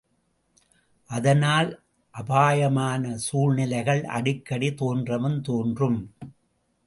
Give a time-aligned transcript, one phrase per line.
[1.09, 1.69] அதனால்
[2.15, 5.99] அபாயமான சூழ்நிலைகள் அடிக்கடி தோன்றவும் தோன்றும்.